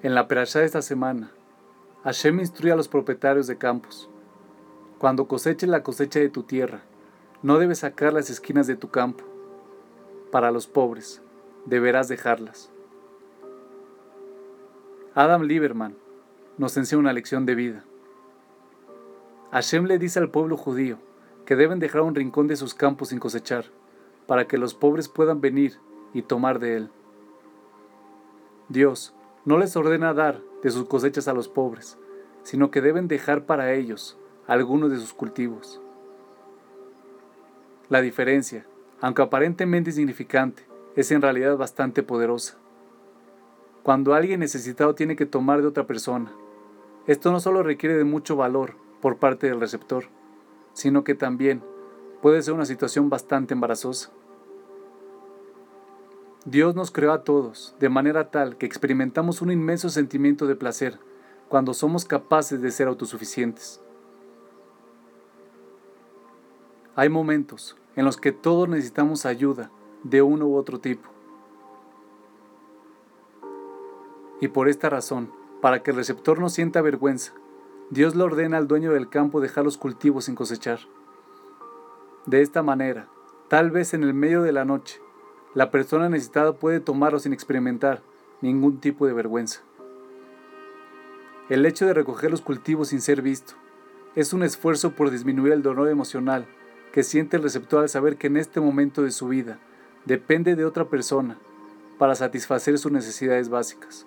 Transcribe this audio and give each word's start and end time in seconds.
En 0.00 0.14
la 0.14 0.28
perashá 0.28 0.60
de 0.60 0.66
esta 0.66 0.80
semana, 0.80 1.32
Hashem 2.04 2.38
instruye 2.38 2.70
a 2.70 2.76
los 2.76 2.86
propietarios 2.86 3.48
de 3.48 3.58
campos. 3.58 4.08
Cuando 4.98 5.26
coseches 5.26 5.68
la 5.68 5.82
cosecha 5.82 6.20
de 6.20 6.28
tu 6.28 6.44
tierra, 6.44 6.82
no 7.42 7.58
debes 7.58 7.80
sacar 7.80 8.12
las 8.12 8.30
esquinas 8.30 8.68
de 8.68 8.76
tu 8.76 8.90
campo. 8.90 9.24
Para 10.30 10.52
los 10.52 10.68
pobres, 10.68 11.20
deberás 11.66 12.06
dejarlas. 12.06 12.70
Adam 15.16 15.42
Lieberman 15.42 15.96
nos 16.58 16.76
enseña 16.76 17.00
una 17.00 17.12
lección 17.12 17.44
de 17.44 17.56
vida. 17.56 17.84
Hashem 19.50 19.86
le 19.86 19.98
dice 19.98 20.20
al 20.20 20.30
pueblo 20.30 20.56
judío 20.56 20.98
que 21.44 21.56
deben 21.56 21.80
dejar 21.80 22.02
un 22.02 22.14
rincón 22.14 22.46
de 22.46 22.54
sus 22.54 22.72
campos 22.72 23.08
sin 23.08 23.18
cosechar, 23.18 23.64
para 24.28 24.46
que 24.46 24.58
los 24.58 24.74
pobres 24.74 25.08
puedan 25.08 25.40
venir 25.40 25.80
y 26.14 26.22
tomar 26.22 26.60
de 26.60 26.76
él. 26.76 26.90
Dios 28.68 29.14
no 29.48 29.56
les 29.56 29.74
ordena 29.76 30.12
dar 30.12 30.42
de 30.62 30.70
sus 30.70 30.84
cosechas 30.84 31.26
a 31.26 31.32
los 31.32 31.48
pobres, 31.48 31.96
sino 32.42 32.70
que 32.70 32.82
deben 32.82 33.08
dejar 33.08 33.46
para 33.46 33.72
ellos 33.72 34.18
algunos 34.46 34.90
de 34.90 34.98
sus 34.98 35.14
cultivos. 35.14 35.80
La 37.88 38.02
diferencia, 38.02 38.66
aunque 39.00 39.22
aparentemente 39.22 39.88
insignificante, 39.88 40.66
es 40.96 41.10
en 41.12 41.22
realidad 41.22 41.56
bastante 41.56 42.02
poderosa. 42.02 42.58
Cuando 43.82 44.12
alguien 44.12 44.40
necesitado 44.40 44.94
tiene 44.94 45.16
que 45.16 45.24
tomar 45.24 45.62
de 45.62 45.68
otra 45.68 45.86
persona, 45.86 46.30
esto 47.06 47.32
no 47.32 47.40
solo 47.40 47.62
requiere 47.62 47.96
de 47.96 48.04
mucho 48.04 48.36
valor 48.36 48.74
por 49.00 49.16
parte 49.16 49.46
del 49.46 49.60
receptor, 49.60 50.04
sino 50.74 51.04
que 51.04 51.14
también 51.14 51.62
puede 52.20 52.42
ser 52.42 52.52
una 52.52 52.66
situación 52.66 53.08
bastante 53.08 53.54
embarazosa. 53.54 54.10
Dios 56.44 56.74
nos 56.74 56.90
creó 56.90 57.12
a 57.12 57.24
todos 57.24 57.74
de 57.80 57.88
manera 57.88 58.30
tal 58.30 58.56
que 58.56 58.66
experimentamos 58.66 59.42
un 59.42 59.50
inmenso 59.50 59.88
sentimiento 59.88 60.46
de 60.46 60.54
placer 60.54 60.98
cuando 61.48 61.74
somos 61.74 62.04
capaces 62.04 62.62
de 62.62 62.70
ser 62.70 62.88
autosuficientes. 62.88 63.80
Hay 66.94 67.08
momentos 67.08 67.76
en 67.96 68.04
los 68.04 68.16
que 68.16 68.32
todos 68.32 68.68
necesitamos 68.68 69.26
ayuda 69.26 69.70
de 70.04 70.22
uno 70.22 70.46
u 70.46 70.56
otro 70.56 70.80
tipo. 70.80 71.08
Y 74.40 74.48
por 74.48 74.68
esta 74.68 74.88
razón, 74.88 75.32
para 75.60 75.82
que 75.82 75.90
el 75.90 75.96
receptor 75.96 76.38
no 76.38 76.48
sienta 76.48 76.80
vergüenza, 76.80 77.32
Dios 77.90 78.14
le 78.14 78.22
ordena 78.22 78.56
al 78.56 78.68
dueño 78.68 78.92
del 78.92 79.08
campo 79.08 79.40
dejar 79.40 79.64
los 79.64 79.78
cultivos 79.78 80.26
sin 80.26 80.34
cosechar. 80.34 80.78
De 82.26 82.42
esta 82.42 82.62
manera, 82.62 83.08
tal 83.48 83.70
vez 83.70 83.94
en 83.94 84.04
el 84.04 84.14
medio 84.14 84.42
de 84.42 84.52
la 84.52 84.64
noche, 84.64 85.00
la 85.54 85.70
persona 85.70 86.08
necesitada 86.08 86.52
puede 86.52 86.80
tomarlo 86.80 87.18
sin 87.18 87.32
experimentar 87.32 88.02
ningún 88.40 88.80
tipo 88.80 89.06
de 89.06 89.12
vergüenza. 89.12 89.62
El 91.48 91.64
hecho 91.64 91.86
de 91.86 91.94
recoger 91.94 92.30
los 92.30 92.42
cultivos 92.42 92.88
sin 92.88 93.00
ser 93.00 93.22
visto 93.22 93.54
es 94.14 94.32
un 94.32 94.42
esfuerzo 94.42 94.92
por 94.92 95.10
disminuir 95.10 95.52
el 95.52 95.62
dolor 95.62 95.88
emocional 95.88 96.46
que 96.92 97.02
siente 97.02 97.36
el 97.36 97.42
receptor 97.42 97.82
al 97.82 97.88
saber 97.88 98.16
que 98.16 98.26
en 98.26 98.36
este 98.36 98.60
momento 98.60 99.02
de 99.02 99.10
su 99.10 99.28
vida 99.28 99.58
depende 100.04 100.56
de 100.56 100.64
otra 100.64 100.86
persona 100.86 101.38
para 101.98 102.14
satisfacer 102.14 102.78
sus 102.78 102.92
necesidades 102.92 103.48
básicas. 103.48 104.06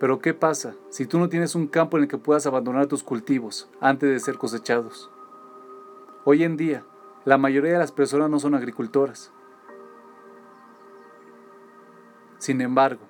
Pero 0.00 0.18
¿qué 0.20 0.32
pasa 0.32 0.74
si 0.88 1.04
tú 1.04 1.18
no 1.18 1.28
tienes 1.28 1.54
un 1.54 1.66
campo 1.66 1.96
en 1.96 2.04
el 2.04 2.08
que 2.08 2.18
puedas 2.18 2.46
abandonar 2.46 2.86
tus 2.86 3.02
cultivos 3.02 3.68
antes 3.80 4.08
de 4.08 4.18
ser 4.18 4.38
cosechados? 4.38 5.10
Hoy 6.24 6.42
en 6.42 6.56
día, 6.56 6.84
la 7.24 7.36
mayoría 7.36 7.72
de 7.72 7.78
las 7.78 7.92
personas 7.92 8.30
no 8.30 8.38
son 8.38 8.54
agricultoras. 8.54 9.30
Sin 12.38 12.62
embargo, 12.62 13.02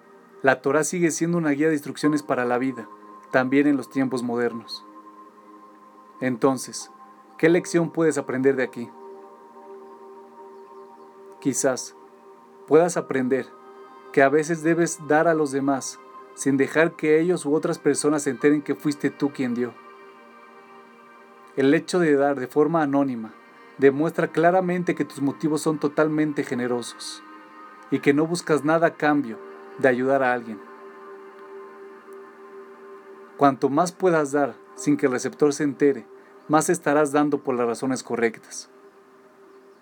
la 0.42 0.60
Torah 0.60 0.82
sigue 0.82 1.12
siendo 1.12 1.38
una 1.38 1.50
guía 1.50 1.68
de 1.68 1.74
instrucciones 1.74 2.22
para 2.22 2.44
la 2.44 2.58
vida, 2.58 2.88
también 3.30 3.68
en 3.68 3.76
los 3.76 3.88
tiempos 3.88 4.22
modernos. 4.22 4.84
Entonces, 6.20 6.90
¿qué 7.38 7.48
lección 7.48 7.90
puedes 7.90 8.18
aprender 8.18 8.56
de 8.56 8.64
aquí? 8.64 8.90
Quizás 11.40 11.94
puedas 12.66 12.96
aprender 12.96 13.46
que 14.12 14.22
a 14.22 14.28
veces 14.28 14.62
debes 14.62 15.06
dar 15.06 15.28
a 15.28 15.34
los 15.34 15.52
demás 15.52 16.00
sin 16.34 16.56
dejar 16.56 16.96
que 16.96 17.20
ellos 17.20 17.46
u 17.46 17.54
otras 17.54 17.78
personas 17.78 18.24
se 18.24 18.30
enteren 18.30 18.62
que 18.62 18.74
fuiste 18.74 19.10
tú 19.10 19.30
quien 19.30 19.54
dio. 19.54 19.72
El 21.56 21.72
hecho 21.74 22.00
de 22.00 22.16
dar 22.16 22.40
de 22.40 22.48
forma 22.48 22.82
anónima 22.82 23.34
demuestra 23.80 24.28
claramente 24.28 24.94
que 24.94 25.06
tus 25.06 25.22
motivos 25.22 25.62
son 25.62 25.78
totalmente 25.78 26.44
generosos 26.44 27.22
y 27.90 28.00
que 28.00 28.12
no 28.12 28.26
buscas 28.26 28.62
nada 28.62 28.88
a 28.88 28.94
cambio 28.94 29.38
de 29.78 29.88
ayudar 29.88 30.22
a 30.22 30.34
alguien. 30.34 30.60
Cuanto 33.38 33.70
más 33.70 33.92
puedas 33.92 34.32
dar 34.32 34.54
sin 34.74 34.98
que 34.98 35.06
el 35.06 35.12
receptor 35.12 35.54
se 35.54 35.64
entere, 35.64 36.06
más 36.46 36.68
estarás 36.68 37.10
dando 37.10 37.42
por 37.42 37.54
las 37.54 37.66
razones 37.66 38.02
correctas. 38.02 38.68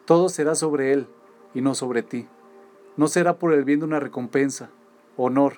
Todo 0.05 0.29
será 0.29 0.55
sobre 0.55 0.93
él 0.93 1.09
y 1.53 1.61
no 1.61 1.75
sobre 1.75 2.03
ti. 2.03 2.29
No 2.97 3.09
será 3.09 3.39
por 3.39 3.53
el 3.53 3.65
bien 3.65 3.81
de 3.81 3.87
una 3.87 4.01
recompensa, 4.01 4.71
honor 5.17 5.55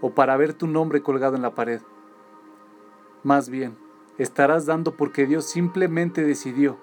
o 0.00 0.14
para 0.14 0.36
ver 0.36 0.54
tu 0.54 0.68
nombre 0.68 1.02
colgado 1.02 1.34
en 1.34 1.42
la 1.42 1.54
pared. 1.54 1.80
Más 3.24 3.48
bien, 3.48 3.76
estarás 4.16 4.64
dando 4.64 4.96
porque 4.96 5.26
Dios 5.26 5.44
simplemente 5.44 6.22
decidió 6.22 6.78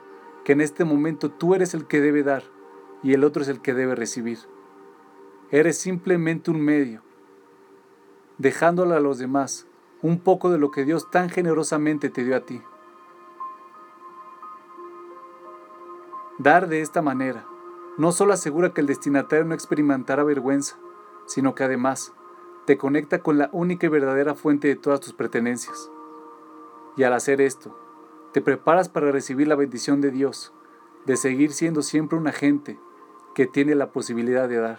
que 0.47 0.53
en 0.53 0.61
este 0.61 0.85
momento 0.85 1.29
tú 1.29 1.55
eres 1.55 1.73
el 1.73 1.87
que 1.87 1.99
debe 1.99 2.23
dar 2.23 2.41
y 3.03 3.13
el 3.13 3.25
otro 3.25 3.41
es 3.41 3.49
el 3.49 3.61
que 3.61 3.73
debe 3.73 3.95
recibir. 3.95 4.39
Eres 5.51 5.77
simplemente 5.77 6.51
un 6.51 6.61
medio, 6.61 7.01
dejándole 8.37 8.95
a 8.95 9.01
los 9.01 9.17
demás 9.17 9.67
un 10.01 10.21
poco 10.21 10.49
de 10.49 10.57
lo 10.57 10.71
que 10.71 10.85
Dios 10.85 11.11
tan 11.11 11.29
generosamente 11.29 12.09
te 12.09 12.23
dio 12.23 12.37
a 12.37 12.45
ti. 12.45 12.61
Dar 16.37 16.69
de 16.69 16.79
esta 16.79 17.01
manera 17.01 17.45
no 17.97 18.13
solo 18.13 18.31
asegura 18.31 18.73
que 18.73 18.79
el 18.79 18.87
destinatario 18.87 19.43
no 19.43 19.53
experimentará 19.53 20.23
vergüenza, 20.23 20.77
sino 21.25 21.55
que 21.55 21.65
además 21.65 22.13
te 22.65 22.77
conecta 22.77 23.21
con 23.21 23.37
la 23.37 23.49
única 23.51 23.87
y 23.87 23.89
verdadera 23.89 24.33
fuente 24.33 24.69
de 24.69 24.77
todas 24.77 25.01
tus 25.01 25.11
pertenencias. 25.11 25.91
Y 26.95 27.03
al 27.03 27.11
hacer 27.11 27.41
esto, 27.41 27.77
te 28.37 28.41
preparas 28.43 28.87
para 28.87 29.11
recibir 29.11 29.47
la 29.47 29.55
bendición 29.55 29.99
de 29.99 30.11
Dios, 30.11 30.53
de 31.07 31.17
seguir 31.17 31.53
siendo 31.53 31.81
siempre 31.81 32.19
un 32.19 32.27
agente 32.27 32.77
que 33.33 33.47
tiene 33.47 33.73
la 33.73 33.91
posibilidad 33.91 34.47
de 34.47 34.57
dar. 34.57 34.77